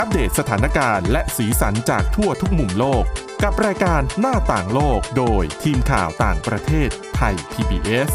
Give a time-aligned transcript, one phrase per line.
[0.00, 3.04] อัปเดตสถานการณ์และสีสันจากทั่วทุกมุมโลก
[3.42, 8.10] กับรายการหน้าต่างโลกโดยทีมข่าวต่างประเทศไทย PBS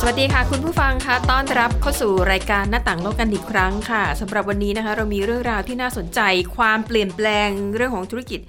[0.00, 6.20] สวัสดีค่ะ คุณผู้ฟังคะต้อนรับเข้าสู่รายการหน้าต่างโลกกันอีกครั้งค่ะสำหรับวันนี้นะคะ เรามีเรื่องราวที่น่าสนใจ
[6.56, 8.40] ความเปลี่ยนแปลงเรื่องของธุรกิจ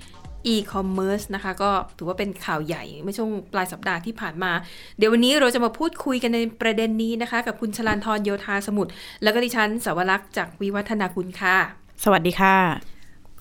[0.53, 4.51] e-commerce นะคะ ก็ถือว่าเป็นข่าวใหญ่เมื่อช่วงปลายสัปดาห์ที่ผ่านมา
[4.97, 8.91] เดี๋ยววันนี้เราจะมาพูดคุยกันในประเด็นนี้นะคะ กับคุณชลานทรโยธาสมุทร
[9.23, 11.57] แล้วก็ดิฉันสาวรักษ์จากวิวัฒนาคุณค่ะ
[12.03, 12.57] สวัสดีค่ะ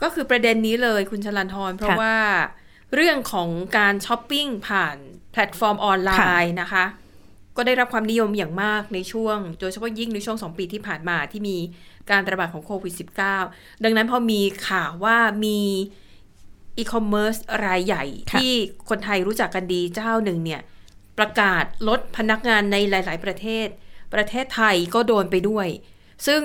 [0.02, 2.16] ก็คือประเด็นนี้เลยคุณชลันทรเพราะค่ะว่า
[2.94, 4.96] เรื่องของการช้อปปิ้งผ่าน
[5.32, 6.10] แพลตฟอร์มออนไล
[6.44, 6.84] น์นะคะ
[7.56, 11.56] ก็ได้รับความนิยมอย่างมากในช่วง โดยเฉพาะยิ่งในช่วง 2 ปีที่ผ่านมาที่มี
[12.10, 12.94] การระบาดของโควิด
[13.38, 15.58] -19 ดังนั้นพอมีข่าวว่ามี
[16.78, 18.52] อีคอมเมิร์ซรายใหญ่ค่ะที่
[18.88, 20.60] คนไทยรู้จักกันดีเจ้าหนึ่งเนี่ย
[21.18, 23.66] ประกาศลดพนักงานในหลาย ๆ ประเทศ
[24.14, 25.68] ประเทศไทยก็โดนไปด้วย
[26.26, 26.42] ซึ่ง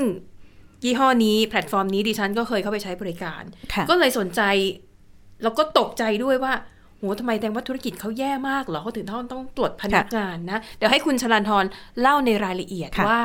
[0.83, 3.43] ยี่ห้อนี้แพลตฟอร์มนี้ดิฉันก็เคยเข้าไปใช้บริการ
[3.73, 4.41] ค่ะก็เลยสนใจ
[5.43, 6.53] แล้วก็ตกใจด้วยว่า
[6.97, 11.65] โหทำไมแปลว่าธุรกิจเขาแย่มากเหรอเขาถึงต้องต้องปลดพนักงานนะ เดี๋ยวให้คุณชลันทร
[12.01, 13.23] เล่าในรายละเอียดค่ะว่า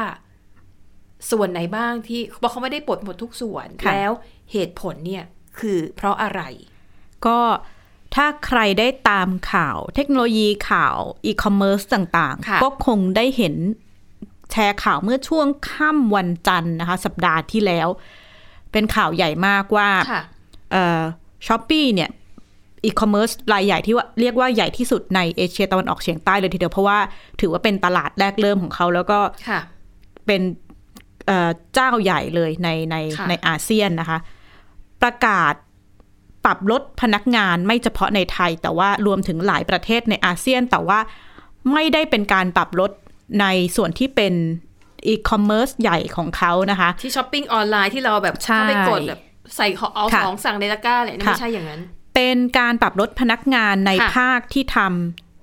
[1.30, 4.12] ส่วนไหนบ้างที่บอกเขาไม่ได้ปลดหมดทุกส่วนค่ะแล้ว
[4.52, 5.24] เหตุผลเนี่ย
[5.58, 6.42] คือเพราะอะไร
[7.26, 7.40] ก็
[8.14, 13.54] ถ้าใครได้ตามข่าวเทคโนโลยีข่าวอีคอมเมิร์ซต่างค่ะๆก็คงได้เห็น
[14.52, 17.88] แชร์ข่าวเมื่อช่วงค่ำวันจันทร์นะคะ สัปดาห์ที่แล้ว
[18.72, 20.22] เป็นข่าวใหญ่มากว่าค่ะ
[21.46, 22.10] Shopee เนี่ย
[22.84, 26.98] อีคอมเมิร์ซรายใหญ่ที่ว่าเรียกว่าใหญ่ที่สุดในเอเชียตะวันออกเฉียงใต้เลยทีเดียว เพราะว่า
[27.40, 29.18] ถือว่าเป็นตลาดแรกเริ่มของเขาแล้วก็
[29.48, 29.60] ค่ะ
[30.26, 30.42] เป็น
[31.26, 34.18] เอ่อเจ้าใหญ่เลยในในค่ะในอาเซียนนะคะ
[35.02, 35.54] ประกาศ
[36.46, 40.98] ปรับลดพนักงานไม่เฉพาะในไทย แต่ว่ารวมถึงหลายประเทศในอาเซียน แต่ว่า
[41.72, 42.90] ไม่ได้เป็นการปรับลด
[43.40, 44.34] ในส่วนที่เป็น
[45.06, 49.20] อีคอมเมิร์ซใหญ่ของเขานะคะ ที่ช้อปปิ้งออนไลน์ที่เราแบบใช่เข้าไปกดแบบ
[49.56, 51.80] ใส่ของเอาค่ะของสั่งในตะกร้าเลยนะค่ะไม่ใช่อย่างนั้น
[52.14, 54.78] เป็นการปรับลดพนักงานในค่ะภาคที่ท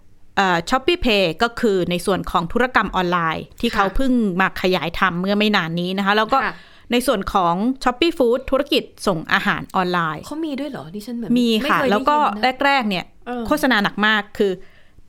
[0.02, 4.12] ำช้อปปี้เพย์ก็คือในส่วนของธุรกรรมออนไลน์ ที่ค่ะเขาเพิ่ง
[4.42, 6.54] มาขยายทำเมื่อไม่นานนี้นะคะ แล้วก็ค่ะ
[6.94, 14.52] ในส่วนของ s h อ p e e Food ธุรกิจส่งอาหารออนไลน์เขามีด้วยเหรอดิฉันเหมือนมีไค่ะเยได้แล้วก็ยินนะแรก ๆ เนี่ยเออโฆษณาหนักมากคือ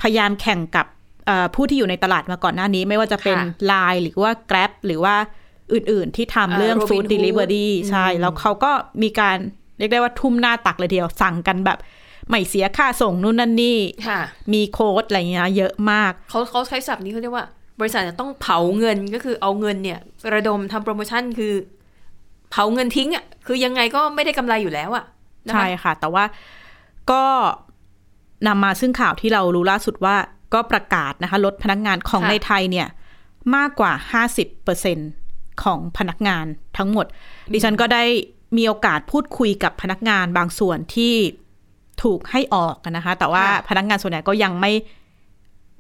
[0.00, 0.86] พยายามแข่งกับ
[1.26, 5.16] เอ่อผู้ที่อยู่ในตลาดมาก่อนหน้านี้ ไม่ว่าจะเป็นค่ะ Line หรือว่า Grab หรือว่า
[5.72, 8.72] อื่น ๆ ที่ทำเรื่องเอ่อ Robin Food Hood Delivery ใช่อืมแล้วเขาก็
[9.02, 9.38] มีการ
[9.78, 11.78] เรียกได้ว่าทุ่มหน้าตักเลยทีเดียวสั่งกันแบบ
[12.28, 13.78] ไม่เสียค่าส่งนู่นนั่นนี่
[14.08, 14.20] ค่ะ
[14.52, 17.46] มีโค้ดอะไรเงี้ยเยอะมากเขาเขาใช้ศัพท์นี้เขาเรียกว่า
[17.80, 20.00] บริษัทจะต้องเผาเงินก็คือเอาเงินเนี่ย
[20.34, 21.52] ระดมทำโปรโมชั่นคือ
[22.50, 25.04] เผาเงินทิ้งอะคือยังไงก็ไม่ได้กำไรอยู่แล้วอะ
[25.46, 26.24] นะคะใช่ค่ะ แต่ว่า
[27.10, 27.22] ก็
[28.46, 30.16] นำมาซึ่งข่าวที่เรารู้ล่าสุดว่า
[30.54, 32.88] ก็ประกาศนะคะลดพนักงานของค่ะในไทยเนี่ย
[33.56, 33.92] มากกว่า
[34.82, 36.46] 50%ของพนักงาน
[36.76, 37.06] ทั้งหมด
[37.52, 38.04] ดิฉันก็ได้
[38.56, 41.14] มีโอกาสพูดคุยกับพนักงานบางส่วนที่
[42.02, 44.72] ถูกให้ออกนะคะ แต่ว่าค่ะพนักงานส่วนใหญ่ก็ยังไม่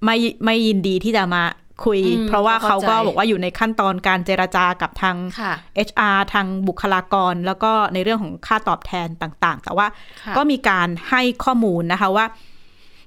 [0.04, 1.42] ไม่ไม่ยินดีที่จะมา
[1.84, 5.52] คุยอืมเพราะว่าเข้าเขาก็ใจบอกว่าอยู่ในขั้นตอนการเจรจากับทางค่ะ
[5.88, 9.86] HR ทางบุคลากร แล้วก็ในเรื่องของค่าตอบแทนต่าง ๆ แต่ว่า
[10.22, 12.26] ค่ะก็มีการให้ข้อมูลนะคะว่า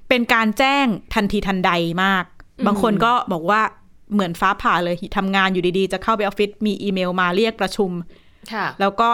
[0.08, 1.70] เป็นการแจ้งทันทีทันใด
[2.04, 2.24] มาก
[2.66, 3.60] บางคนก็บอกว่า
[4.12, 7.90] เหมือนฟ้าผ่าเลยทำงานอยู่ดีๆ จะเข้าไปออฟฟิศมีอีเมลมาเรียกประชุม
[8.52, 9.10] ค่ะแล้วก็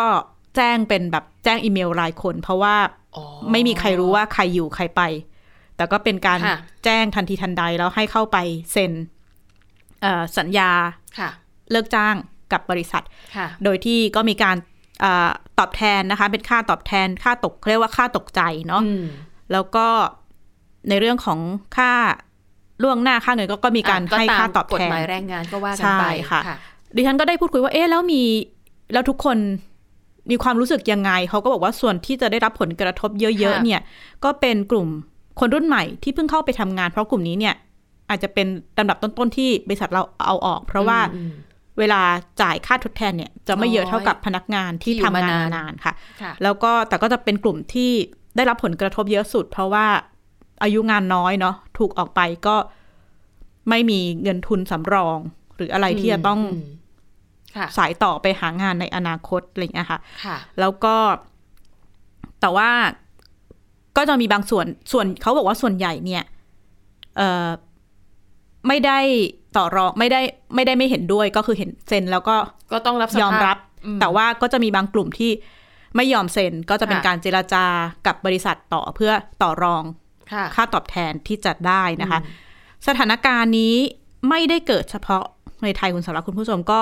[0.56, 2.76] แจ้งเป็นแบบแจ้งอีเมลรายคน เพราะว่า
[3.16, 5.03] อ๋อไม่มีใครรู้ว่าใครอยู่ใครไป
[5.76, 8.38] แต่ก็เป็นการค่ะแจ้งทันทีทันใดแล้วให้เข้าไป
[8.72, 9.04] เซ็นเอ่อ
[10.38, 10.70] สัญญา
[11.19, 11.31] ค่ะ
[11.70, 12.15] เลิกจ้าง
[12.53, 13.03] กับบริษัท
[13.37, 14.56] ค่ะโดยที่ก็มีการ
[15.00, 19.04] เออตอบแทนนะคะ เป็นค่าตอบแทนค่าตกเรียกว่าค่าตกใจเนาะอืม
[19.53, 19.87] แล้วก็
[20.88, 21.38] ในเรื่องของ
[21.76, 21.92] ค่า
[22.82, 26.41] ล่วงหน้าค่าเงินก็ก็มีการอะให้ตมค่าตอบกฎแทนหมายแรงงานก็ว่ากันไปใช่ค่ะ
[26.97, 28.22] ดิฉันก็ได้พูดคุยว่าเอ๊ะแล้วมี
[28.92, 29.38] แล้วทุกคน
[30.31, 33.81] มีความรู้สึกยังไง เขาก็บอกว่าส่วนที่จะได้รับผลกระทบเยอะๆเนี่ย
[34.25, 34.88] ก็เป็นกลุ่ม
[35.41, 37.54] คนรุ่นใหม่ที่เพิ่งเข้าไปทำงาน เพราะกลุ่มนี้เนี่ย
[38.09, 38.47] อาจจะเป็น
[38.78, 41.33] ลำดับต้นๆที่บริษัทเราเอาออก เพราะว่าอืม
[41.78, 42.03] เวลา
[42.42, 47.91] จ่ายค่าทดแทนเนี่ย จะไม่เยอะน้อยเท่ากับพนักงานที่ที่อยู่ทำงานมานานนานๆค่ะค่ะ แล้วก็แต่ก็จะเป็นกลุ่มที่
[48.36, 49.86] ได้รับผลกระทบเยอะสุด เพราะว่า
[50.62, 52.56] อายุงานน้อยเนาะถูกออกไปก็
[53.68, 55.18] ไม่มีเงินทุนสำรอง
[55.56, 56.42] หรืออะไรที่จะต้องม
[57.56, 60.97] ค่ะสายต่อไปหางานในอนาคตอะไรอย่างเงี้ยค่ะค่ะ แล้วก็
[62.41, 62.71] แต่ว่า
[63.97, 66.22] ก็จะมีบางส่วนส่วนเขาบอกว่าส่วนใหญ่เนี่ย
[67.16, 67.48] เอ่อ
[68.69, 68.99] ไม่ได้
[69.57, 70.21] ต่อรองไม่ได้
[70.55, 72.37] ไม่ได้ไม่เห็นด้วยก็คือเห็นเซ็นแล้วก็
[72.72, 75.31] ก็ต้องรับสภาพยอมรับอืมแต่ว่าก็จะมีบางกลุ่มที่
[75.97, 77.65] ไม่ยอมเซ็นก็จะเป็นค่ะการเจรจา
[78.07, 79.13] กับบริษัทต่อเพื่อ
[79.43, 79.84] ต่อรอง
[80.33, 82.43] ค่ะค่าตอบแทนที่จะได้นะคะอืม
[82.89, 83.77] สถานการณ์นี้
[84.28, 85.25] ไม่ได้เกิดเฉพาะ
[85.65, 86.78] ในไทยคุณสำหรับคุณผู้ชมก็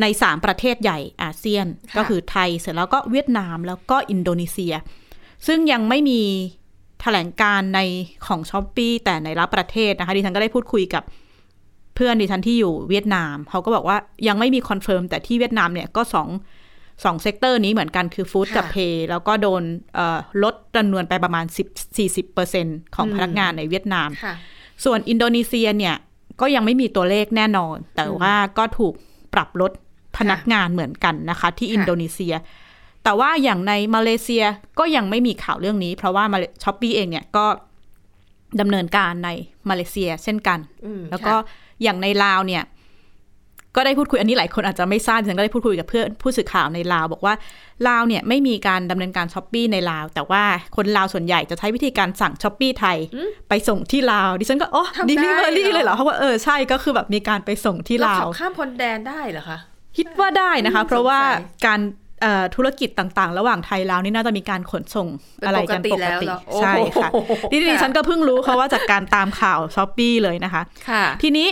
[0.00, 4.74] ในสามประเทศใหญ่อาเซียนค่ะก็คือไทยเสร็จแล้วก็เวียดนามแล้วก็อินโดนีเซีย
[5.46, 6.22] ซึ่งยังไม่มี
[7.00, 7.80] แถลงการใน
[8.26, 11.02] ของ Shopee แต่ในระดับประเทศนะคะ ดิฉันก็ได้พูดคุยกับ
[11.94, 13.96] เพื่อนดิฉันที่อยู่เวียดนาม เขาก็บอกว่า
[14.28, 16.28] ยังไม่มี confirm แต่ที่เวียดนามเนี่ยก็สอง
[17.04, 19.62] สอง sector นี้เหมือนกันคือ food ค่ะกับ pay แล้วก็โดน
[19.94, 21.44] เอ่อลดจำนวนไปประมาณ
[21.96, 24.34] 10 40%ของพนักงานในเวียดนามค่ะ
[24.84, 25.96] ส่วนอินโดนีเซียเนี่ย
[26.40, 28.94] ก็ยังไม่มีตัวเลขแน่นอน แต่ว่าก็ถูก
[29.34, 29.72] ปรับลด
[30.18, 32.34] พนักงานเหมือนกันนะคะ ที่ค่ะอินโดนีเซีย
[33.06, 34.44] แต่ว่าอย่างในมาเลเซีย
[34.78, 36.24] ก็ยังไม่มีข่าวเรื่องนี้ เพราะว่า
[36.62, 37.46] Shopee เองเนี่ยก็
[38.60, 39.30] ดำเนินการใน
[39.68, 42.62] มาเลเซียเช่นกันอืมแล้วก็ค่ะอย่างในลาวเนี่ย
[43.76, 47.34] ก็ได้พูดคุยอันนี้หลายคนอาจจะไม่ทราบฉันก็ได้พูดคุยกับเพื่อนผู้สื่อข่าวในลาว บอกว่า
[47.88, 50.42] ลาวเนี่ยไม่มีการดำเนินการ Shopee ในลาว แต่ว่า
[50.76, 52.96] คนลาวส่วนใหญ่จะใช้วิธีการสั่ง Shopee ไทย
[53.48, 59.58] ไปส่งที่ลาวดิฉันก็อ๋อทำได้ดิลิเวอรี่เหรอเลยเหรอเพราะว่าเออใช่ก็คือแบบมีการไปส่งที่เราลาขัวบข้ามพรมแดนได้เหรอคะ
[59.96, 62.05] คิดว่าได้นะคะอืมเพราะว่าสงสัยการเอ่อ
[62.54, 65.08] ธุรกิจต่างๆ ระหว่างไทยลาวนี่น่าจะมีการขนส่ง
[65.38, 66.72] เป็นอะไรกันปปกกติแล้วติเหรอใช่
[67.02, 71.48] ค่ะโอ้โหนี่ดิฉันก็เพิ่งรู้เพราะว่าจากการตามข่าวช้อปปี้เลยนะคะค่ะทีนี้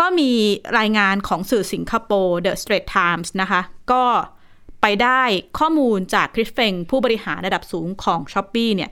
[0.00, 0.30] ก็มี
[0.78, 3.60] รายงานของสื่อสิงคโปร์ The Straits Times นะคะ
[3.92, 4.04] ก็
[4.82, 5.22] ไปได้
[5.58, 8.90] ข้อมูลจากคริสเฟงผู้บริหารระดับสูงของ s h อ p e e เนี่ย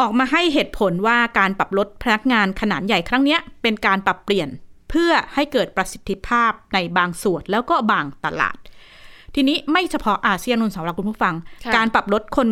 [0.00, 4.48] ออกมาให้เหตุผลว่าการปรับลดพนักงานขนาดใหญ่ครั้งเนี้ยเป็นการปรับเปลี่ยน
[4.90, 8.56] เพื่อให้เกิดประสิทธิภาพในบางส่วนแล้วก็บางตลาด
[9.36, 11.34] ทีนี้ไม่เฉพาะอาเซียนนุนสำหรับคุณผู้ฟัง
[11.64, 12.48] ค่ะการปรับลดคน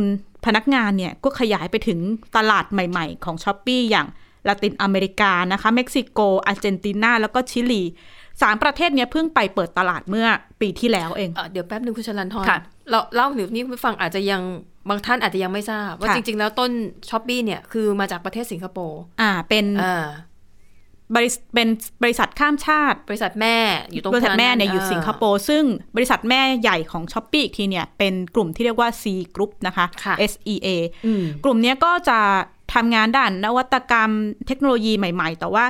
[0.46, 1.98] พนักงานเนี่ยก็ขยายไปถึง
[2.36, 4.06] ตลาดใหม่ๆ ของ Shopee อย่าง
[4.48, 7.82] ลาตินอเมริกานะคะเม็กซิโก อาร์เจนตินา แล้วก็ชิลี
[8.42, 10.26] สามประเทศเนี้ยเพิ่งไปเปิดตลาดเมื่อ
[10.60, 12.58] ปีที่แล้วเองเอ่อเดี๋ยวแป๊บนึงคุณชลันทรค่ะ
[12.90, 14.42] เราเล่าหนึ่งนี่คุณผู้ฟังอาจจะยัง
[14.88, 16.70] บางท่านอาจจะยังไม่ทราบ ว่าค่ะจริง ๆ แล้วต้น
[17.10, 20.06] Shopee เนี่ยคือมาจากประเทศสิงคโปร์อ่าเป็นอ่า
[21.16, 21.68] บริษเป็น
[22.02, 23.56] บริษัทข้ามชาติ บริษัทแม่
[23.92, 25.64] อยู่ตรงบริษัทแม่เนี่ยกลางอยู่สิงคโปร์ซึ่ง
[25.96, 30.68] บริษัทแม่ใหญ่ของ Shopee อีกทีเนี่ยเป็นกลุ่มที่เรียกว่า Sea Group นะคะค่ะ SEA
[31.06, 32.18] อืมกลุ่มเนี้ยก็จะ
[32.74, 34.10] ทำงานด้านนวัตกรรม
[34.46, 35.64] เทคโนโลยีใหม่ ๆ แต่ว่า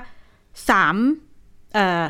[0.69, 0.97] สาม
[1.75, 2.05] เอ่อ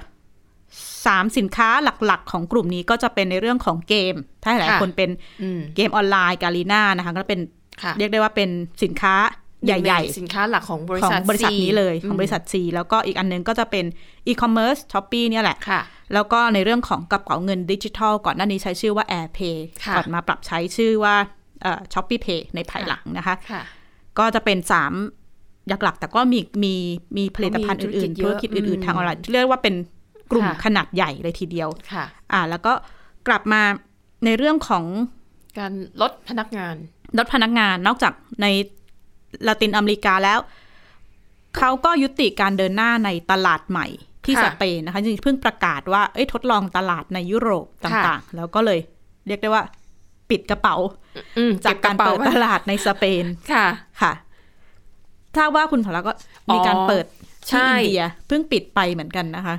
[1.07, 1.69] สามสินค้า
[2.07, 5.11] หลักๆ ของกลุ่มนี้ก็จะเป็นในเรื่องของเกม ถ้าหลายค่ะคนเป็น
[5.43, 7.41] อืมเกมออนไลน์ Garena นะคะ ก็เป็น
[7.83, 8.51] ค่ะเรียกได้ว่าเป็น
[8.83, 9.15] สินค้า
[9.67, 13.85] ใหญ่สินค้าหลักของบริๆของษัทบริษัท C นี้เลยมของบริษัท C แล้วก็อีกอันนึงก็จะเป็น
[14.27, 15.81] อีคอมเมิร์ซช้อปปี้เนี่ยแหละค่ะ
[16.15, 21.15] แล้วก็ในเรื่องของกระเป๋าเงินดิจิทัล ก่อนหน้านี้ใช้ชื่อว่า AirPay ค่ะก่อนมาปรับใช้ชื่อว่า
[21.93, 23.63] ช้อปปี้เพย์ในภายหลังนะคะค่ะ
[24.19, 24.93] ก็จะเป็นสาม
[25.69, 26.75] หลักๆแต่ก็มีมี
[27.17, 29.75] มีผลิตภัณฑ์ก็มีอื่นๆธุธุรรกิกิจจเยอะอื่นอืมๆทางออนไลน์เรียกว่าเป็น
[30.31, 32.73] กลุ่มค่ะขนาดใหญ่เลยทีเดียวค่ะอ่า แล้วก็
[33.29, 33.63] กลับมา
[34.25, 34.85] ในเรื่องของ
[35.59, 36.75] การลดพนักงาน
[37.19, 38.13] ลดพนักงานนอกจาก
[38.43, 38.47] ใน
[39.47, 40.39] ลาตินอเมริกาแล้ว
[41.57, 43.87] เขาก็ยุติการเดินหน้าในตลาดใหม่
[44.25, 48.79] ที่ค่ะสเปนนะคะจริงๆเพิ่งประกาศว่าเอ้ยทดลองตลาดในยุโรปตค่ะ่างๆ แล้วก็เลย
[49.27, 49.63] เรียกได้ว่า
[50.31, 50.77] ปิดกระเป๋า
[51.39, 53.67] อืมจากการบะเปิดไว้ตลาดในสเปนค่ะ
[54.03, 54.13] ค่ะ
[55.35, 56.13] ถ้าว่าคุณถอก็
[56.53, 57.05] มีการอ๋อเปิด
[57.49, 59.57] ที่ใช่อินเดียเพิ่งปิดไปเหมือนกันนะคะ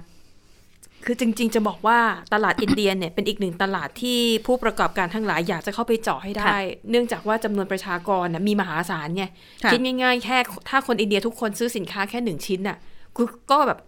[1.05, 1.99] คือจริง ๆ จะบอกว่า
[2.33, 6.59] ตลาดอินเดียเนี่ยเป็นอีกหนึ่งตลาดที่ผู้ประกอบการทั้งหลายอยากจะเข้าไปเจาะให้ได้ค่ะ
[6.89, 9.25] เนื่องจากว่าจำนวนประชากรน่ะมีมหาศาลไง
[9.63, 10.37] ค่ะคิดง่ายๆ แค่
[10.69, 12.77] ถ้าคนอินเดียทุกคนซื้อสินค้าแค่หนึ่งชิ้นน่ะ
[13.15, 13.79] คือก็แบบ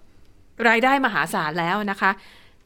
[0.69, 2.11] รายได้มหาศาลแล้วนะคะ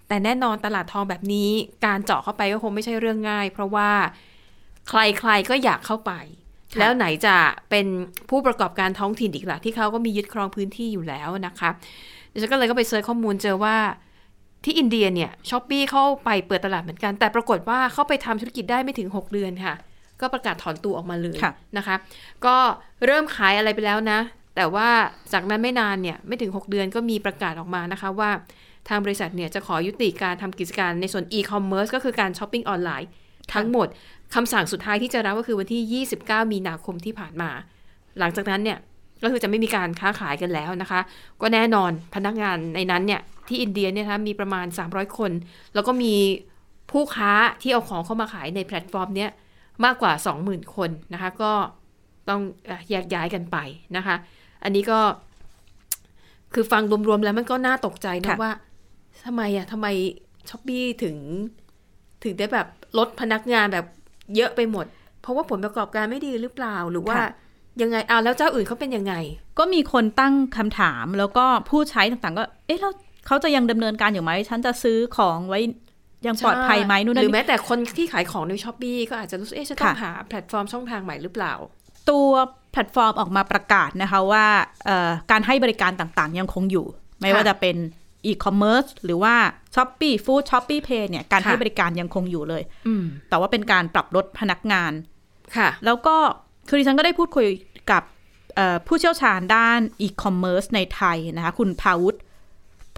[0.08, 1.50] แต่แน่นอนตลาดทองแบบนี้
[1.86, 3.89] การเจาะเข้าไปก็คงไม่ใช่เรื่องง่าย เพราะว่า
[4.89, 6.12] ใครๆก็อยากเข้าไป
[6.74, 7.36] ค่ะแล้วไหนจะ
[7.70, 7.86] เป็น
[8.29, 11.70] ผู้ประกอบการท้องถิ่นอีกล่ะที่เขาก็มียึดครองพื้นที่อยู่แล้วนะคะ
[12.31, 13.75] ดิฉันก็เลยก็ไป search ข้อมูลเจอว่า
[14.63, 19.74] ที่อินเดียเนี่ย Shopee เข้าไปเปิดตลาดเหมือนกัน แต่ปรากฏว่าเข้าไปทำธุรกิจได้ไม่ถึง 6 เดือนค่ะ
[20.22, 21.96] ก็ประกาศถอนตัวออกมาเลยค่ะนะคะ
[22.46, 22.56] ก็
[23.06, 24.20] เริ่มขายอะไรไปแล้วนะ
[24.56, 24.89] แต่ว่า
[25.34, 28.32] จากนั้นไม่นานเนี่ยไม่ถึง 6 เดือนก็มีประกาศออกมานะคะว่า
[28.89, 33.10] ทางบริษัทเนี่ยจะขอยุติการทำกิจการในส่วน e-commerce ก็คือการช้อปปิ้งออนไลน์
[33.53, 33.88] ทั้งหมด
[34.36, 37.50] คำสั่งสุดท้ายที่จะรับก็คือวันที่ 29 มีนาคมที่ผ่านมา
[38.20, 38.77] หลังจากนั้นเนี่ย
[39.24, 41.00] ก็คือจะไม่มีการค้าขายกันแล้วนะคะ
[41.42, 45.32] ก็แน่นอนพนักงานในนั้นเนี่ยที่อินเดียเนี่ยนะคะมีประมาณ 300 คน
[45.74, 46.13] แล้วก็มี
[46.92, 49.30] ผู้ค้าที่เอาของเข้ามาขายในแพลตฟอร์มเนี้ย
[49.86, 50.13] มากกว่า
[50.44, 51.51] 20,000 คนนะคะ ก็
[52.30, 53.58] ต้องเอ่อแยกย้ายกันไป
[53.96, 54.16] นะคะ
[54.63, 55.00] อันนี้ก็
[56.54, 58.54] คือฟังรวมๆแล้วมันก็น่าตกใจนะค่ะว่า
[59.25, 59.88] ทำไมอะทำไม
[60.50, 61.16] Shopee ถึง
[62.24, 63.86] ถึงได้แบบลดพนักงานแบบ
[64.36, 64.86] เยอะไปหมด
[65.22, 67.30] เพราะว่าผลประกอบการไม่ดีหรือเปล่าหรือว่าค่ะ
[67.82, 69.13] ยังไงอ้าวแล้วเจ้าอื่นเขาเป็นยังไง
[69.60, 72.94] ก็มีคนตั้งคำถามแล้วก็ผู้ใช้ต่างๆ ก็ เอ๊ะแล้ว
[73.28, 75.60] เขาจะยังดำเนินการอยู่ไหมฉันจะซื้อของไว้
[76.28, 81.54] ยังปลอดภัยไหมหรือนู่นนั่นนี่แม้แต่คนที่ขายของใน Shopee ก็อาจจะรู้สึกเอ๊ะฉันต้องค่ะหาแพลตฟอร์มช่องทางใหม่หรือเปล่า
[82.10, 82.30] ตัว
[82.72, 84.46] แพลตฟอร์มออกมาประกาศนะคะว่า
[85.32, 86.86] การให้บริการต่างๆ ยังคงอยู่
[87.22, 87.75] ไม่ว่าจะเป็น
[88.25, 89.36] อีคอมเมิร์ซหรือว่า
[89.75, 92.63] s h อ p e e Food s h o p e e Pay เนี่ยการให้บริการยังคงอยู่เลย
[93.30, 94.92] แต่ว่าเป็นการปรับลดพนักงาน
[95.58, 96.18] ค่ะ แล้วก็
[96.72, 97.48] คือดิฉันก็ได้พูดคุย
[97.92, 98.04] กับ
[98.88, 102.20] ผู้เชี่ยวชาญด้านอีคอมเมิร์ซในไทยนะคะ คุณพาวุฒิ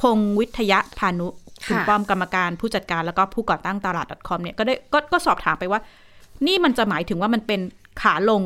[0.01, 1.27] พงวิทยาพานุ
[1.67, 5.79] คุณป้อมกรรมการผู้จัดการแล้วก็ผู้ก่อตั้งตลาด .com เนี่ยก็ได้กก็สอบถามไปว่า
[6.47, 7.61] นี่มันจะหมายถึงว่ามันเป็น
[8.01, 8.43] ขาลง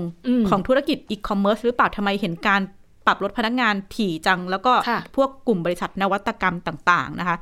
[0.49, 2.61] ของธุรกิจอีคอมเมิร์ซหรือเปล่าทำไมเห็นการ
[3.05, 4.73] ปรับลดพนักงานถี่จัง แล้วก็
[5.15, 7.37] พวกกลุ่มบริษัทนวัตกรรมต่าง ๆ นะคะ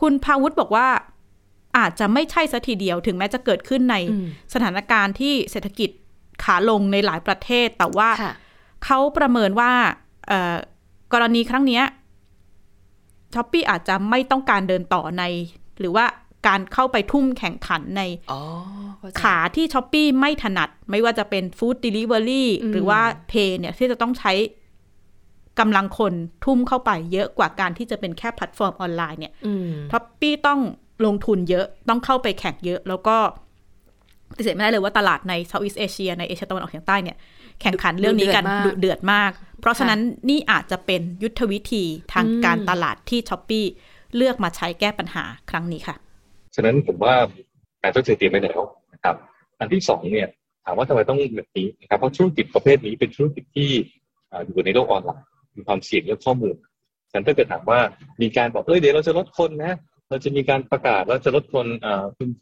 [0.00, 0.86] คุณพาวุฒิบอกว่า
[1.78, 3.96] อาจจะไม่ใช่ซะทีเดียวถึงแม้จะเกิดขึ้นใน
[4.54, 5.90] สถานการณ์ที่เศรษฐกิจ
[6.44, 8.08] ขาลงในหลายประเทศ แต่ว่า
[8.84, 9.70] เขาประเมินว่า
[11.12, 11.82] กรณีครั้งนี้
[13.34, 15.22] Shopee อาจจะไม่ต้องการเดินต่อใน
[15.80, 16.06] หรือว่า
[16.48, 18.02] การเข้าไปทุ่มแข่งขันใน
[19.22, 24.32] ขาที่ Shopee ไม่ถนัด ไม่ว่าจะเป็น food delivery หรือว่าPay เนี่ยที่จะต้องใช้
[25.60, 29.32] กำลังคนทุ่มเข้าไปเยอะกว่าการที่จะเป็นแค่แพลตฟอร์มออนไลน์เนี่ย
[29.90, 30.60] Shopee ต้อง
[31.06, 33.16] ลงทุนเยอะต้องเข้าไปแข่งเยอะ แล้วก็
[34.30, 37.16] ปฏิเสธไม่ได้เลยว่าตลาดใน Southeast Asia ในเอเชียตะวันออกเฉียงใต้เนี่ย
[37.60, 43.64] แข่งขันเรื่องนี้กันดุเดือดมาก เพราะฉะนั้นนี่อาจจะเป็นยุทธวิธีทางการตลาดที่ Shopee
[44.16, 45.96] เลือกมาใช้แก้ปัญหาครั้งนี้ค่ะ
[46.54, 47.14] ฉะนั้นผมว่า
[47.82, 48.60] การต้องเตรียมไปแล้ว
[48.92, 49.16] นะครับ
[49.58, 50.28] อันที่สองเนี่ย
[50.64, 53.70] ถามว่าทำไมต้องแบบนี้นะครับ เพราะธุรกิจประเภทนี้เป็นธุรกิจที่
[54.46, 56.56] อยู่ในโลกออนไลน์มีความเสี่ยงเรื่องข้อมูล
[57.10, 57.80] ฉะนั้นถ้าเกิดถามว่า
[58.22, 59.74] มีการบอกเอ้ยเดี๋ยวเราจะลดคนนะ
[60.10, 61.66] เราจะมีการประกาศเราจะลดคน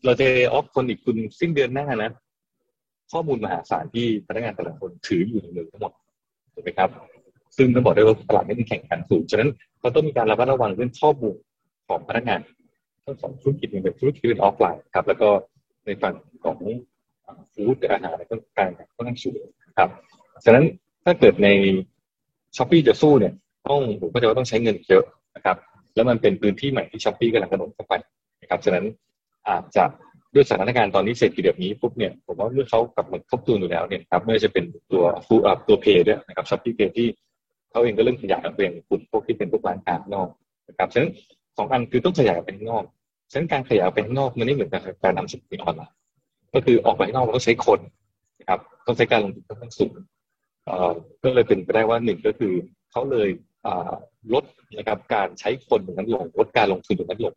[0.05, 2.11] เราจะออฟคนอีกคุณสิ้นเดือนหน้านะ
[3.13, 5.93] ข้อมูลมหาศาลที่พนักงานแต่ละคนถืออยู่ในมือทั้งหมด
[6.55, 6.91] ถูกไหมครับ
[7.57, 11.37] ซึ่งต้องบอกได้ว่าตลาดนี้มีแข่งขันสูงฉะนั้นเราต้องมีการระมัดระวังเรื่องข้อมูล
[11.89, 12.41] ของพนักงาน
[13.05, 15.29] ทั้งสองธุรกิจเป็นธุรกิจเป็นออฟไลน์ครับ แล้วก็
[15.85, 16.59] ในฝั่งของ
[17.53, 19.43] food อาหารก็การค่อนข้างสูง
[19.79, 19.91] ครับ
[20.45, 20.65] ฉะนั้น
[21.05, 21.49] ถ้าเกิดใน
[22.57, 23.35] Shopee จะสู้เนี่ย
[23.69, 25.05] ต้องผมก็จะว่าต้องใช้เงินเยอะ
[25.37, 25.57] นะครับ
[25.95, 27.95] แล้วมันเป็นพื้นที่ใหม่ที่ Shopee กำลังกระโดดเข้าไป
[28.43, 28.85] นะครับฉะนั้น
[29.49, 29.85] อาจจะ
[30.35, 37.07] ด้วยสถานการณ์ตอนนี้เศรษฐกิจแบบนี้ปุ๊บเนี่ยผมว่าเมื่อเขากลับมาทบทวนอยู่แล้วเนี่ยครับไม่ว่าจะเป็นตัว food ครับตัว Pay ด้วยนะครับ ShopeePay ที่
[37.71, 40.29] เขาเองก็เริ่มขยายออกไปยังกลุ่มพวกที่เป็นพวกร้านค้านอก
[40.69, 41.11] นะครับฉะนั้น
[41.59, 42.85] สองอันคือต้องขยายออกไปข้างนอก
[43.31, 45.95] ฉะนั้นการขยายออกไปข้างนอกมันไม่เหมือนกับการนำสินค้าออนไลน์
[46.55, 47.81] ก็คือออกไปข้างนอกมันต้องใช้คน
[48.41, 49.93] นะครับต้องใช้การลงทุนค่อนข้างสูง
[51.23, 52.53] ก็เลยเป็นไปได้ว่าหนึ่งก็คือ
[52.91, 53.29] เขาเลย
[54.33, 54.45] ลด
[54.77, 57.35] นะครับการใช้คนตรงนั้นลงลดการลงทุนตรงนั้นลง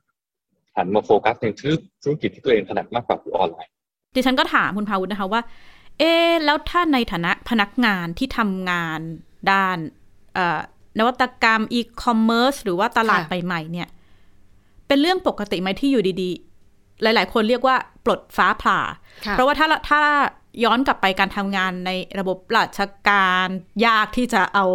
[0.76, 1.48] หันมาโฟกัสใน
[2.04, 3.72] ธุรกิจที่ตัวเองถนัดมากกว่าคือออนไลน์
[4.16, 5.42] ดิฉันก็ถามคุณพาวุฒินะคะว่า
[6.00, 6.12] เอ๊
[6.46, 9.00] แล้วถ้าในฐานะพนักงานที่ทำงาน
[9.52, 9.78] ด้าน
[11.00, 13.88] นวัตกรรมอีคอมเมิร์ซหรือว่าตลาดใหม่ๆเนี่ย
[14.88, 18.80] เป็นเรื่องปกติไหมที่อยู่ดีๆ หลายๆ คนเรียกว่าปลดฟ้าผ่า
[19.32, 20.02] เพราะว่าถ้าถ้า
[20.64, 23.48] ย้อนกลับไปการทำงานในระบบราชการ
[23.86, 24.66] ยากที่จะเอา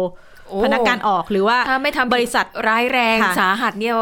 [0.65, 3.93] พนักงานออกหรือว่าถ้าไม่ทำบริษัทร้ายแรงสาหัสเนี่ย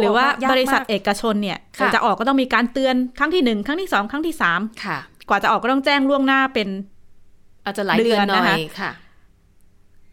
[0.00, 1.58] หรือว่าบริษัทเอกชนเนี่ย
[1.94, 6.68] จะออกก็ต้องมีการเตือนครั้งที่หนึ่งครั้งที่สองครั้งที่สามค่ะกว่าจะออกก็ต้องแจ้งล่วงหน้าเป็น
[7.64, 8.90] อาจจะหลายเดือนนะคะค่ะ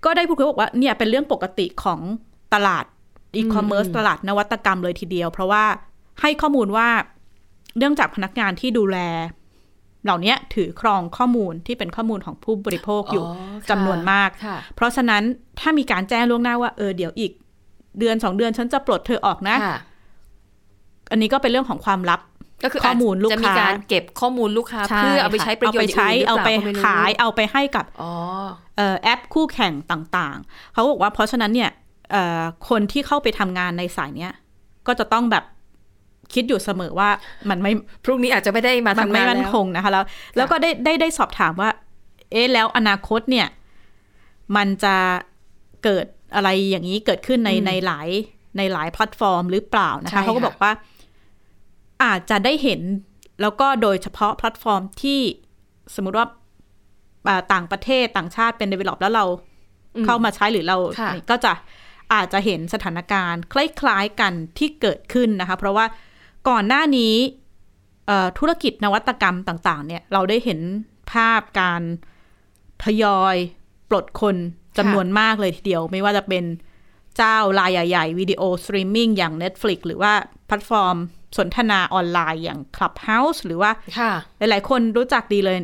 [0.05, 1.99] ก็ได้พูดคุยบอกว่าเนี่ยเป็นเรื่องปกติของ
[2.53, 2.85] ตลาด
[3.35, 5.63] อีคอมเมิร์ซตลาดนวัตกรรมเลยทีเดียว เพราะว่า
[6.21, 6.87] ให้ข้อมูลว่า
[7.77, 8.97] เนื่องจากพนักงานที่ดูแล
[10.09, 13.25] เหล่านี้ถือครองข้อมูลที่เป็นข้อมูลของผู้บริโภคอยู่
[13.69, 14.29] จำนวนมาก
[14.75, 15.23] เพราะฉะนั้น
[15.59, 17.31] ถ้ามีการแจ้งล่วงหน้าว่าเออเดี๋ยวอีก
[17.99, 19.55] เดือนสองเดือนฉันจะปลดเธอออกนะ
[21.11, 22.19] อันนี้ก็เป็นเรื่องของความลับ
[22.63, 26.49] ก็คือข้อมูลลูกค้าจะมีการเก็บข้อมูลลูกค้า เพื่อเอาไปใช้ประโยชน์ใช้เอาไป
[26.83, 27.85] ขายเอาไปให้กับ
[29.03, 31.71] แอปคู่แข่งต่างๆ เขาบอกว่าเพราะฉะนั้นเนี่ย
[32.69, 34.33] คนที่เข้าไปทำงานในสายเนี้ย
[34.87, 35.43] ก็จะต้องแบบ
[36.33, 37.09] คิดอยู่เสมอว่า
[37.49, 37.71] มันไม่
[38.05, 40.03] พรุ่งนี้อาจจะไม่ได้มาทำงานมันไม่มั่นคงนะคะแล้ว
[40.35, 41.69] แล้วก็ได้ได้ได้สอบถามว่า
[42.31, 43.47] เอ๊ะแล้วอนาคตเนี่ย
[44.55, 44.95] มันจะ
[45.83, 46.05] เกิด
[46.35, 48.09] อะไรอย่างนี้เกิดขึ้นในในหลาย
[48.57, 50.71] ในหลายแพลตฟอร์มหรือเปล่านะคะเขาก็บอกว่า
[52.03, 52.81] อาจจะได้เห็น
[53.41, 55.21] แล้วก็โดยเฉพาะแพลตฟอร์มที่
[55.95, 56.27] สมมุติว่า
[57.53, 59.25] ต่างประเทศต่างชาติเป็น develop แล้วเรา
[60.05, 60.77] เข้ามาใช้หรือเรา
[61.29, 61.53] ก็จะ
[62.13, 65.85] อาจจะเห็นสถานการณ์ คล้ายๆกันที่เกิดขึ้นนะคะ เพราะว่า
[66.49, 67.15] ก่อนหน้านี้
[68.39, 70.59] ธุรกิจนวัตกรรมต่างๆ เนี่ยเราได้เห็น
[71.11, 71.81] ภาพการ
[72.83, 73.35] ทยอย
[73.89, 74.35] ปลดคน
[74.77, 76.45] จำนวนมากเลยทีเดียว ไม่ว่าจะเป็น
[77.17, 80.13] เจ้ารายใหญ่ๆวิดีโอสตรีมมิ่งอย่าง Netflix หรือว่า
[80.47, 80.97] แพลตฟอร์ม
[81.37, 83.71] สนทนาออนไลน์อย่าง Clubhouse หรือว่า
[84.37, 85.57] หลายๆ คนรู้จักดีเลย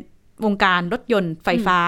[0.45, 1.79] วงการรถยนต์ไฟฟ้า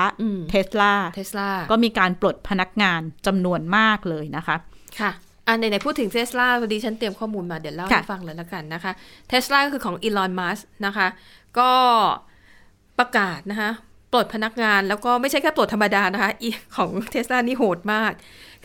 [0.50, 4.56] Tesla Tesla ก็มีการปลดพนักงานจำนวนมากเลยนะคะ
[5.00, 5.12] ค่ะ
[5.48, 8.92] อันไหนๆพูดถึงเทสลาพอดีฉันเตรียมข้อมูลมาเดี๋ยวเล่าให้ฟังเลยละกันนะคะ
[9.28, 11.08] เทสลาก็คือของอีลอนมัสนะคะ
[11.60, 11.72] ก็
[13.00, 13.72] ประกาศนะคะ
[14.14, 18.14] ปลดพนักงานแล้วก็ไม่ใช่แค่ปลดธรรมดานะคะอีของเทสลานี่โหดมาก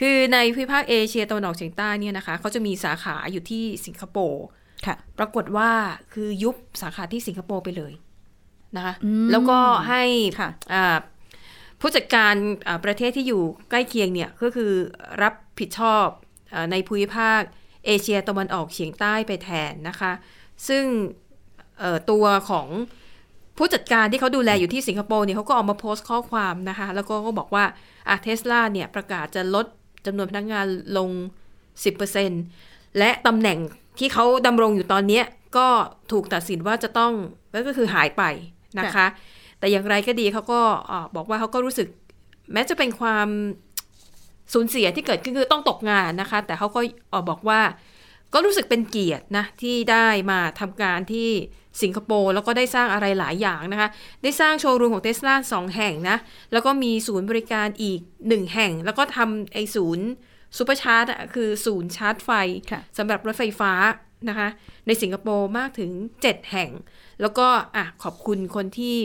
[0.00, 4.44] คือในภูมิภาคเอเชียตะวันออกเฉียงใต้เนี่ยนะคะเขาจะมีสาขาอยู่ที่สิงคโปร์
[4.86, 5.70] ค่ะ ปรากฏว่า
[6.12, 7.92] คือยุบสาขาที่สิงคโปร์ไปเลย
[8.76, 9.58] นะคะอืมแล้วก็
[9.88, 10.02] ให้
[10.38, 10.98] ค่ะอ่า
[11.80, 12.34] ผู้จัดการ
[12.66, 14.72] อ่าประเทศที่อยู่ใกล้เคียงเนี่ยก็คือ
[15.22, 16.31] รับผิดชอบอา
[16.70, 17.40] ในภูมิภาค
[17.86, 20.12] เอเชียตะวันออกเฉียงใต้ไปแทนนะคะ
[20.68, 20.84] ซึ่ง
[22.10, 22.68] ตัวของ
[23.58, 27.64] ผู้จัดการที่เขาดูแลอยู่ที่สิงคโปร์เนี่ยเขาก็ออกมาโพสต์ข้อความนะคะ แล้วก็ก็บอกว่า
[28.08, 29.66] อะเทสลาเนี่ยประกาศจะลด
[30.06, 30.66] จำนวนพนักงาน
[30.96, 31.10] ลง
[32.24, 33.58] 10%และตำแหน่ง
[33.98, 35.22] ที่เขาดำรงอยู่ตอนนี้
[35.56, 35.68] ก็
[36.12, 37.12] ถูกตัดสินว่าจะต้อง
[37.66, 38.22] ก็คือหายไป
[38.78, 39.06] นะคะ
[39.58, 40.60] แต่อย่างไรก็ดีเขาก็
[41.16, 41.88] บอกว่าเขาก็รู้สึก
[42.52, 43.28] แม้จะเป็นความ
[44.52, 46.80] สูญเสียที่เกิดขึ้นคือต้องตกงานนะคะ แต่เขาก็
[47.12, 47.60] ออกบอกว่า
[48.34, 51.30] ก็รู้สึกเป็นเกียรตินะที่ได้มาทำงานที่
[51.82, 53.88] สิงคโปร์แล้วก็ได้สร้างอะไรหลายอย่างนะคะ
[54.22, 56.16] ได้สร้างโชว์รูมของเทสลาสองแห่งนะ
[56.52, 60.06] แล้วก็มีศูนย์บริการอีกหนึ่งแห่ง แล้วก็ทำไอศูนย์
[60.56, 62.30] supercharge อะคือศูนย์ชาร์จไฟ
[62.70, 63.72] ค่ะสำหรับรถไฟฟ้า
[64.28, 64.48] นะคะ
[64.86, 65.90] ในสิงคโปร์มากถึง
[66.22, 66.70] 7 แห่ง
[67.20, 68.96] แล้วก็อะขอบคุณคนที่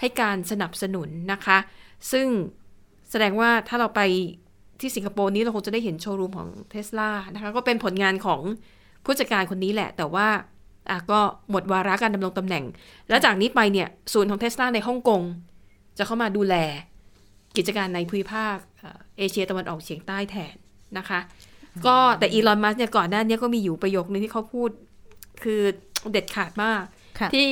[0.00, 1.58] ให้การสนับสนุนนะคะ
[2.12, 2.26] ซึ่ง
[3.10, 4.02] แสดงว่าถ้าเราไป
[4.80, 8.40] ที่สิงคโปร์นี้เราคงจะได้เห็นโชว์รูมของเทสลานะคะก็เป็นผลงานของ
[9.04, 10.28] ผู้จัดการคนนี้แหละ แต่ว่า
[10.90, 11.20] อะก็
[11.50, 12.64] หมดวาระการดำรงตำแหน่ง
[13.08, 15.22] แล้วจากนี้ไปเนี่ยศูนย์ของเทสลาในฮ่องกง
[15.98, 16.54] จะเข้ามาดูแล
[17.56, 20.54] กิจการในภูมิภาคเอ่อเอเชียตะวันออกเฉียงใต้แทน
[20.98, 21.20] นะคะ
[21.86, 24.70] ก็แต่อีลอนมัสเนี่ยก่อนหน้านี้ก็มีอยู่ประโยคนึงที่เขาพูด
[25.42, 25.60] คือ
[26.12, 26.82] เด็ดขาดมาก
[27.18, 27.48] ค่ะที่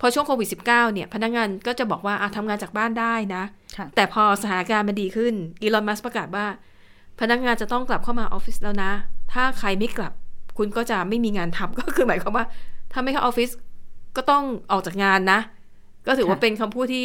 [0.00, 3.61] พอช่วงโควิด -19 เนี่ยพนักงานก็จะบอกว่าอะทำงานจากบ้านได้นะค่ะ
[3.96, 6.46] แต่พอสถานการณ์มันดีขึ้นอีลอนมัสประกาศว่า
[7.20, 8.92] พนักงานจะต้องกลับเข้ามาออฟฟิศแล้วนะ
[9.32, 10.12] ถ้าใครไม่กลับ
[10.58, 12.44] คุณก็จะไม่มีงานทำก็คือหมายความว่า
[12.92, 13.50] ถ้าไม่เข้าออฟฟิศ
[14.16, 15.40] ก็ต้องออกจากงานนะ
[16.06, 17.04] ก็ถือว่าค่ะเป็นคำพูดที่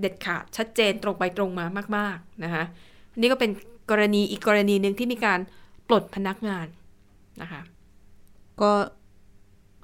[0.00, 2.64] เด็ดขาดชัดเจนตรงไปตรงมามาก ๆนะคะ
[3.12, 3.50] อันนี่ก็เป็น
[3.90, 5.38] กรณีอีกกรณีหนึ่งที่มีการ
[5.88, 6.66] ปลดพนักงาน
[7.42, 7.60] นะคะ
[8.60, 8.70] ก็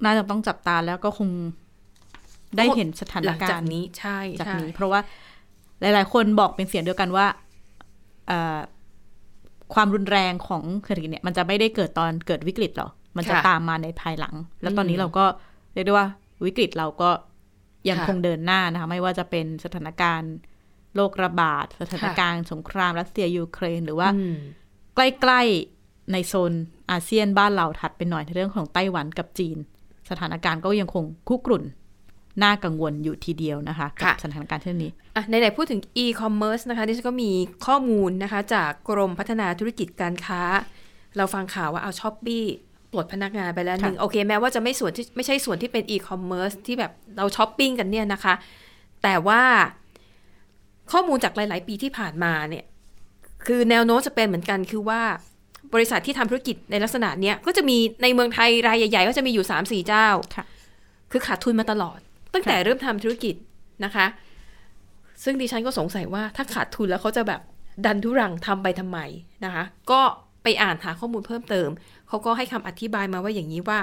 [0.05, 1.29] น่าจะต้องจับตาแล้วก็คง
[2.57, 4.99] ได้เห็นสถานหลังการจากณ์นี้ใช่จากใช่นี้ เพราะว่า
[5.79, 7.25] หลาย ๆ คนบอกเป็นเสียงเดียวกันว่า
[9.73, 15.25] ความรุนแรงของเศรษฐกิจเนี่ยมันจะไม่ได้เกิดตอนเกิดวิกฤตหรอกมันจะตามมาในภายหลัง แล้วตอนนี้เราก็
[15.73, 16.07] เรียกได้ว่า
[16.45, 17.09] วิกฤตเราก็
[17.89, 20.33] ยังคงเดินหน้านะคะไม่ว่าจะเป็นสถานการณ์
[20.95, 24.09] โรคระบาด สถานการณ์สงครามรัสเซียยูเครน หรือว่า
[24.95, 26.53] ใกล้ๆในโซน
[26.91, 29.57] อาเซียนบ้านเราถัดไปหน่อยในเรื่องของไต้หวันกับจีน
[30.09, 31.63] สถานการณ์ก็ยังคงคุกรุ่น
[32.43, 37.31] น่ากังวลอยู่ทีเดียวนะคะกับค่ะสถานการณ์เช่นนี้อะไหนๆพูดถึง e-commerce นะคะดิฉันก็มี
[37.65, 40.41] ข้อมูลนะคะ จากกรมพัฒนาธุรกิจการค้า
[41.17, 42.43] เราฟังข่าวว่าเอ้า Shopee
[42.91, 48.33] ปลดพนักงานไปแล้วหนึ่งโอเค แม้ว่าจะไม่ส่วนที่ไม่ใช่ส่วนที่เป็น e-commerce ที่แบบเราช้อปปิ้งกันเนี่ยนะคะ
[49.03, 49.41] แต่ว่า
[50.91, 52.65] ข้อมูลจากหลาย ๆ ปีที่ผ่านมาเนี่ย
[53.45, 55.01] คือแนวโน้มจะเป็นเหมือนกันคือว่า
[55.73, 60.45] บริษัทที่ทำธุรกิจในลักษณะเนี้ยก็จะมีในเมืองไทยรายใหญ่ ๆ ก็จะมีอยู่3 4เจ้าค่ะ
[61.11, 61.99] คือขาดทุนมาตลอด
[62.33, 63.35] ตั้งแต่เริ่มทำธุรกิจ
[63.85, 64.05] นะคะ
[65.23, 67.41] ซึ่งดิฉันก็สงสัยว่าถ้าขาดทุนแล้วเขาจะแบบ
[67.85, 68.99] ดันทุรังทำไปทำไม
[69.45, 70.01] นะคะ ก็
[70.43, 71.69] ไปอ่านหาข้อมูลเพิ่มเติม
[72.07, 73.79] เขาก็ให้คำอธิบายมาว่าอย่างนี้ว่า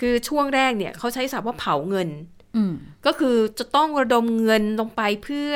[0.00, 2.08] คือช่วงแรกเนี่ยเขาใช้ศัพท์ว่าเผาเงิน
[2.56, 2.72] อืม
[3.06, 5.52] ก็คือจะต้องระดมเงินลงไปเพื่อ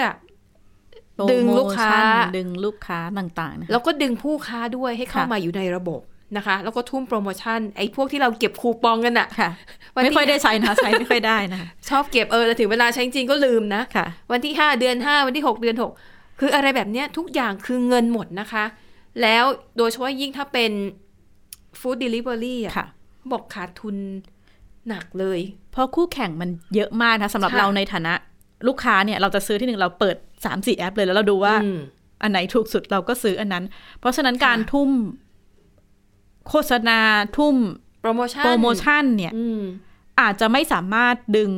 [1.15, 6.01] โปรโมชั่นดึงลูกค้าดึงลูกค้าต่างๆนะคะแล้วก็ดึงผู้ค้าด้วยให้เข้าค่ะมาอยู่ในระบบ
[6.37, 9.51] นะคะ แล้วก็ทุ่มโปรโมชั่นไอ้พวกที่เราเก็บคูปองกันอะค่ะ
[9.95, 15.77] วันที่ไม่ค่อยได้ใช้นะคะใช้ไม่ค่อยได้นะคะชอบเก็บเออแต่ถึงเวลาใช้จริงๆก็ลืมนะค่ะ วันที่ 5 เดือน 5 วันที่ 6 เดือน
[16.09, 18.65] 6 คืออะไรแบบเนี้ยทุกอย่างคือเงินหมดนะคะ
[19.23, 19.45] แล้ว
[19.77, 20.73] โดยเฉพาะยิ่งถ้าเป็น
[21.81, 22.87] food delivery อะค่ะ
[23.33, 23.97] บอกขาดทุน
[24.89, 25.41] หนักเลย
[25.73, 28.13] เพราะคู่แข่งมันเยอะมากนะสำหรับค่ะเราในฐานะ
[28.69, 31.79] ลูกค้าเนี่ยเราจะซื้อที่หนึ่งเราเปิด3ามสี่แอปเลยแล้วเราดูว่าอืม
[32.23, 33.65] อันไหนถูกสุดเราก็ซื้ออันนั้น
[34.01, 34.91] เพราะฉะนั้นการค่ะทุ่ม
[36.49, 36.99] โฆษณา
[37.37, 37.57] ทุ่ม
[38.01, 39.63] โปรโมชั่นโปรโมชั่นเนี่ยอืม
[40.21, 41.51] อาจจะไม่สามารถดึง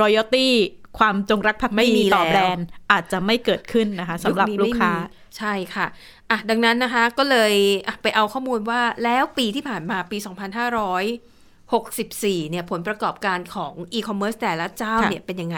[0.00, 0.52] รอยัลตี้
[0.98, 5.00] ความจงรักภักไม่ดีมีต่อแล้วแบรนด์อาจจะไม่เกิดขึ้นนะคะสำหรับยุลูนี้กไม่ค้ามี
[5.38, 5.86] ใช่ค่ะ
[6.30, 7.52] อะ ดังนั้นนะคะก็เลย
[7.86, 15.56] อะไปเอาข้อมูลว่าแล้วปีที่ผ่านมาปี 2564 เนี่ยผลประกอบการของอีคอมเมิร์ซแต่ละเจ้าค่ะเนี่ยเป็นยังไง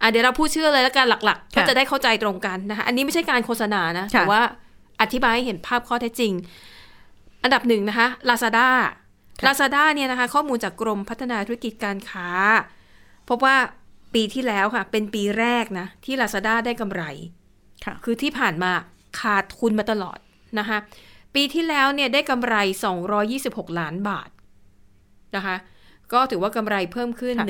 [0.00, 4.40] อะเดี๋ยวเราพูดชื่อเลยแล้วกันหลักๆ ก็ค่ะจะได้เข้าใจตรงกันนะคะอันนี้ไม่ใช่การโฆษณานะค่ะแต่ว่า
[5.00, 6.32] อธิบายให้เห็นภาพข้อเท็จจริง
[7.42, 8.68] อันดับหนึ่งนะคะ Lazada
[9.46, 12.28] Lazada เนี่ยนะคะ ข้อมูลจากกรมพัฒนาธุรกิจการค้า
[13.28, 13.56] พบว่า
[14.14, 17.02] ปีที่แล้วค่ะ เป็นปีแรกนะ ที่ Lazada ได้กำไร
[17.84, 18.72] ค่ะคือที่ผ่านมา
[19.20, 20.18] ขาดทุนมาตลอด
[20.58, 20.78] นะคะ
[21.34, 22.54] ปีที่แล้วเนี่ยได้กำไร
[23.18, 24.30] 226 ล้านบาท
[25.36, 25.56] นะคะ
[26.12, 27.46] ก็ถือว่ากำไรเพิ่มขึ้นค่ะ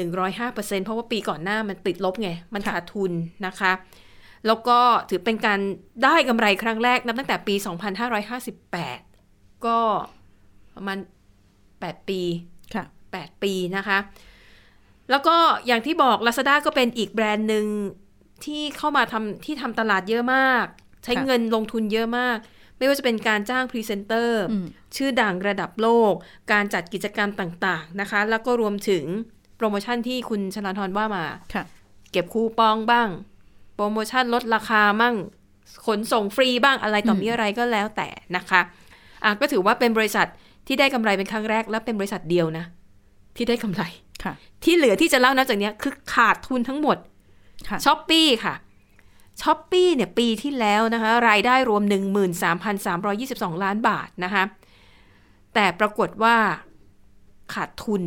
[0.52, 3.12] 105%เพราะว่าปีก่อนหน้ามันติดลบไง มันขาดทุน
[3.46, 3.72] นะคะ
[4.46, 4.78] แล้วก็
[5.10, 5.60] ถือเป็นการ
[6.04, 7.54] ได้กำไรครั้งแรกนับตั้งแต่ปี
[8.20, 9.11] 2558
[9.66, 9.78] ก็
[10.74, 10.98] ประมาณ
[11.52, 12.20] 8ปี
[12.74, 13.98] ค่ะ8ปีนะคะ
[15.10, 17.66] แล้วก็อย่างที่บอก Lazada ก็เป็นอีกแบรนด์หนึ่ง
[18.44, 20.64] ที่เข้ามาทำที่ทำตลาดเยอะมาก
[21.04, 22.36] ใช้ค่ะเงินลงทุนเยอะมาก
[22.76, 26.12] ไม่ว่าจะเป็นการจ้างพรีเซนเตอร์อืมชื่อดังระดับโลก
[26.52, 29.04] การจัดกิจกรรมต่างๆนะคะ แล้วก็รวมถึง
[29.56, 31.64] โปรโมชั่นที่คุณชลาธรว่ามาค่ะ
[32.12, 33.08] เก็บคูปองบ้าง
[33.74, 35.14] โปรโมชั่นลดราคามั่ง
[35.86, 38.60] ขนส่งฟรีบ้างอะไรต่อมีอะไรก็แล้วแต่นะคะ
[39.24, 40.26] อะก็ถือว่าเป็นบริษัท
[40.66, 42.64] ที่ได้กำไรเป็นครั้งแรกและเป็นบริษัทเดียวนะ
[43.36, 43.82] ที่ได้กำไร
[44.24, 44.32] ค่ะ
[44.64, 46.96] ที่เหลือที่จะเล่านับจากเนี้ยคือขาดทุนทั้งหมด
[47.68, 48.54] ค่ะ Shopee ค่ะ
[49.42, 51.82] Shopee เนี่ยปีที่แล้วนะคะ รายได้รวม
[52.72, 54.44] 13,322 ล้านบาทนะคะ
[55.54, 56.36] แต่ปรากฏว่า
[57.54, 58.02] ขาดทุน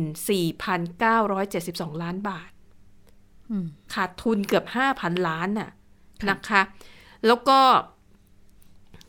[0.78, 2.50] 4,972 ล้านบาท
[3.50, 4.64] อืมขาดทุนเกือบ
[4.96, 5.70] 5,000 ล้านน่ะ
[6.30, 6.62] นะคะ
[7.26, 7.58] แล้วก็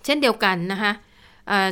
[0.05, 0.91] เช่นเดียวกันนะคะ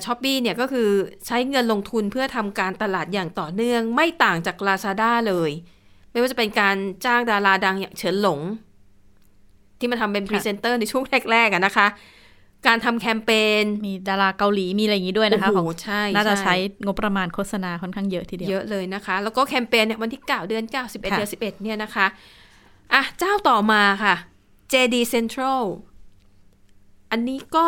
[0.05, 0.89] Shopee เนี่ยก็คือ
[1.27, 5.51] ใช้เงินลงทุนเพื่อทำการตลาดอย่างต่อเนื่อง ไม่ต่างจาก Lazada เลย
[6.11, 8.39] ไม่ว่าจะเป็นการจ้างดาราดังอย่างเฉินหลง
[9.79, 11.87] ที่มาทำเป็นพรีเซนเตอร์ในช่วงแรกๆอะนะคะ
[12.67, 22.07] การทำแคมเปญมีดาราเกาหลีมีอะไรอย่างนี้ด้วยนะคะโอ้ของโหใช่น่าจะช่ใช้งบประมาณโฆษณาค่อนข้างเยอะทีเดียวเยอะเลยนะคะ แล้วก็แคมเปญเนี่ยวันที่ 9 เดือน 9 11ค่ะเดือน 11 เนี่ยนะคะ
[22.93, 24.15] อะเจ้าต่อมาค่ะ
[24.73, 25.63] JD Central
[27.11, 27.67] อันนี้ก็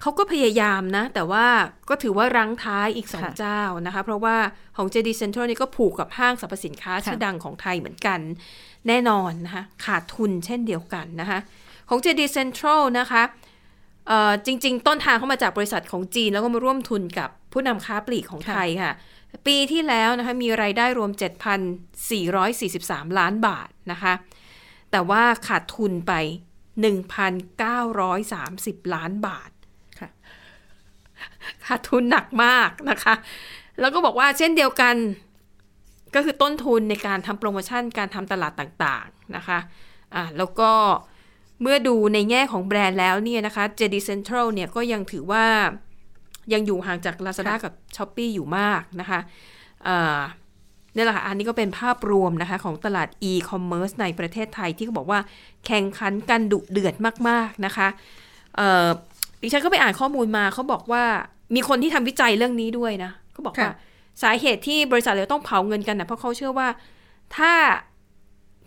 [0.00, 1.46] เขาก็พยายามนะ แต่ว่า
[1.88, 4.36] ก็ถือว่ารั้งท้ายอีกสองค่ะเจ้านะคะ เพราะว่า
[4.76, 8.20] ของ JD Central นี่ก็ผูกกับห้างสรรพสินค้าค่ะชื่อดังของไทยเหมือนกัน
[8.88, 11.38] แน่นอนนะคะขาดทุนเช่นเดียวกันนะคะ
[11.88, 13.22] ของ JD Central นะคะ
[14.08, 18.92] เอ่อจริง ๆ ต้นทางเข้ามาจากบริษัทของจีน แล้วก็มาร่วมทุนกับผู้นำค้าปลีกของค่ะไทยค่ะ
[19.46, 21.10] ปีที่แล้วนะคะมีรายได้รวม
[22.30, 24.12] 7,443 ล้านบาทนะคะ
[24.90, 26.12] แต่ว่าขาดทุนไป
[27.50, 29.59] 1,930 ล้านบาทค่ะ
[31.66, 33.14] ขาดทุนหนักมากนะคะ
[33.80, 34.94] แล้วก็บอกว่าเช่นเดียวกัน
[36.14, 39.58] ก็คือต้นทุนในการทำโปรโมชั่นการทำตลาดต่างๆนะคะ
[40.14, 40.70] อะแล้วก็
[41.62, 45.44] เมื่อดูในแง่ของแบรนด์แล้วเนี่ยนะคะ JD Central เนี่ยก็ยังถือว่า
[46.52, 49.20] ยังอยู่ห่างจาก Lazada กับ s h อ p e e อยู่มากนะคะ
[49.86, 50.20] อ่า
[50.94, 55.20] นี่แหละค่ะ อันนี้ก็เป็นภาพรวมนะคะ ของตลาด e-commerce ในประเทศไทยที่เขาบอกว่า
[55.66, 56.94] แข่งขันกันดุเดือด
[57.28, 57.88] มาก ๆ นะคะ
[58.56, 58.88] เอ่อ
[59.42, 61.04] ดิฉันก็ไปอ่านข้อมูลมาเขาบอกว่า
[61.54, 63.74] มีคนที่ทำวิจัยเรื่องนี้ด้วยนะเขาบอกว่าค่ะ
[64.22, 66.68] สาเหตุที่บริษัทเลยต้องเผาเงินกันนะเพราะเขาเชื่อว่า
[67.36, 67.52] ถ้า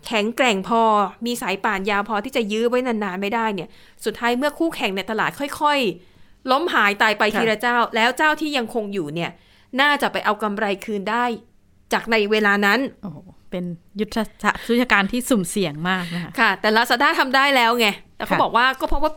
[0.06, 0.82] แข็งแกร่งพอ
[1.26, 3.68] มีสายป่านยาวพอที่จะยื้อไว้นานๆไม่ได้เนี่ย
[4.04, 5.78] สุดท้ายเมื่อคู่แข่งในตลาดค่อย
[6.14, 9.30] ๆ ล้มหายตายไปค่ะทีละเจ้า แล้วเจ้าที่ยังคงอยู่เนี่ย
[9.80, 11.24] น่าจะไปเอากำไรคืนได้
[11.92, 13.18] จากในเวลานั้นโอ้โห
[13.50, 13.64] เป็น
[14.00, 19.12] ยุทธศาสตร์ยุทธการที่สุ่มเสี่ยงมากนะคะค่ะ แต่ Lazada ทำได้แล้วไงแต่เขาค่ะบอกว่าก็เพราะว่า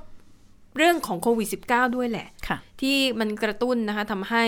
[0.77, 4.43] เรื่องของโควิด -19 ด้วยแหละค่ะที่มันกระตุ้นนะคะทำให้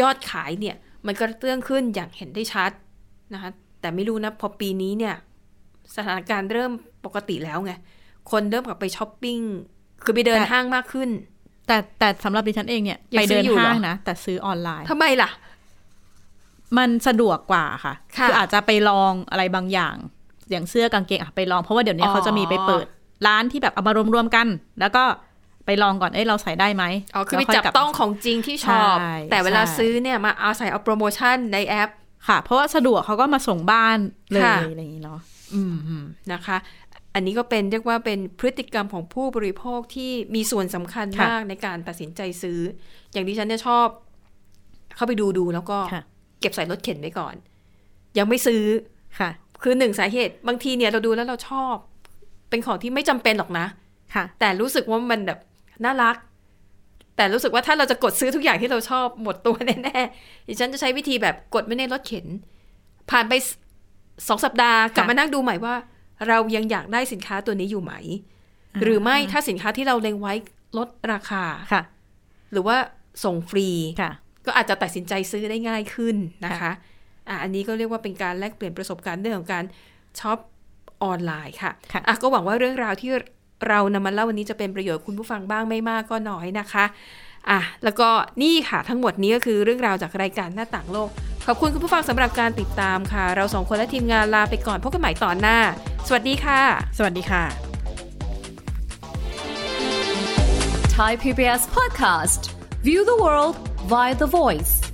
[0.00, 0.76] ยอดขายเนี่ย
[1.06, 2.70] มันกระเตื้องขึ้นอย่างเห็นได้ชัด
[3.34, 3.50] นะคะ
[3.80, 5.14] แต่ไม่รู้นะ พอปีนี้เนี่ย
[5.96, 6.72] สถานการณ์เริ่ม
[7.04, 7.72] ปกติแล้วไง
[8.30, 9.40] คนเริ่มกลับไปช้อปปิ้ง
[10.04, 11.08] คือไปเดินแต่ห้างมากขึ้น
[11.66, 15.30] แต่แต่สำหรับดิฉันเองเนี่ยยังไปเดินซื้ออยู่เหรอห้างนะ แต่ซื้อออนไลน์ทำไมล่ะ
[16.78, 19.96] มันสะดวกกว่าค่ะค่ะออาจจะไปลองอะไรบางอย่าง
[20.50, 22.86] อย่างเสื้อกางเกงอะไปลองเพราะว่าเดี๋ยวนี้อ๋อเขาจะมีไปเปิด
[23.26, 24.46] ร้านที่แบบเอามารวมๆกัน
[24.80, 25.04] แล้วก็
[25.66, 31.90] ไปลองก่อน เอ้ย เราใส่ได้ไหมอ๋อ คือไปแล้วยจับกลัต้องของจริงที่ชอบใช่แต่เวลาใช่ซื้อเนี่ยมาเอาใส่เอาโปรโมชั่นในแอป
[32.28, 33.98] ค่ะ เพราะว่าสะดวกเขาก็มาส่งบ้าน
[34.32, 35.20] เลยค่ะอะไรอย่างนี้เนาะ
[35.54, 36.56] อืมนะคะ
[37.14, 42.58] อันนี้ก็เป็นเรียกว่าเป็นพฤติกรรมของผู้บริโภคที่มีส่วนสำคัญค่ะมากในการตัดสินใจซื้อ
[43.12, 43.86] อย่างที่ฉันเนี่ยชอบ
[44.96, 46.02] เข้าไปดูดูแล้วก็ค่ะ
[46.40, 47.34] เก็บใส่รถเข็นไว้ก่อน
[48.18, 48.62] ยังไม่ซื้อ
[49.20, 49.30] ค่ะ
[49.62, 51.74] คือหนึ่งสาเหตุ บางทีเนี่ยเราดูแล้วเราชอบ
[52.50, 53.66] เป็นของที่ไม่จำเป็นหรอกนะ
[54.14, 55.38] ค่ะ แต่รู้สึกว่ามันแบบ
[55.84, 56.16] น่ารัก
[57.16, 62.26] แต่รู้สึกว่าถ้าเราจะกดซื้อทุกอย่างที่เราชอบหมดตัวแน่ๆดิฉันจะใช้วิธีแบบกดไม่ในรถเข็น
[63.10, 63.48] ผ่านไปส
[64.28, 65.74] สองสัปดาห์กลับมานั่งดูใหม่ว่า
[66.28, 67.92] เรายังอยากได้สินค้าตัวนี้อยู่ไหม
[68.74, 70.34] อ่าหรือไม่ถ้าสินค้าที่เราเล็งไว้
[70.78, 71.82] ลดราคาค่ะ
[72.52, 72.76] หรือว่า
[73.24, 73.68] ส่งฟรี
[74.00, 74.10] ค่ะ
[74.46, 76.72] ก็อาจจะตัดสินใจซื้อได้ง่ายขึ้นนะคะค่ะ
[77.28, 79.64] อะอันนี้ก็เรียกว่าเป็นการแลกเปลี่ยนประสบการณ์เรื่องของการ
[80.20, 80.38] ช็อป
[81.04, 83.10] ออนไลน์ค่ะค่ะอะก็หวังว่าเรื่องราวที่
[83.68, 86.84] เรานำมาเล่าวันนี้จะเป็นประโยชน์คุณผู้ฟังบ้างไม่มากก็น้อยนะคะ
[87.50, 88.08] อะแล้วก็
[88.42, 91.08] นี่ค่ะทั้งหมดนี้ก็คือเรื่องราวจากรายการหน้าต่างโลก
[91.46, 95.58] ขอบคุณคุณผู้ฟังสำหรับการติดตามค่ะ เราสองคนและทีมงานลาไปก่อนพบกันใหม่ตอนหน้า
[96.08, 96.60] สวัสดีค่ะ
[96.98, 97.44] สวัสดีค่ะ
[100.96, 102.54] Thai PBS podcast.
[102.82, 104.85] View the world via the voice.